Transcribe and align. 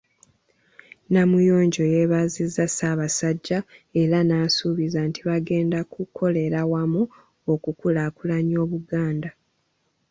Namuyonjo 1.13 1.83
yeebazizza 1.93 2.65
Ssaabasajja 2.69 3.59
era 4.01 4.17
n’asuubiza 4.23 4.99
nti 5.09 5.21
bagenda 5.29 5.79
kukolera 5.93 6.59
wamu 6.71 7.03
okukulaakulanya 7.53 8.57
Obuganda. 8.65 9.29